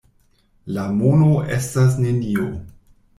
[0.77, 1.27] La mono
[1.57, 2.47] estas nenio!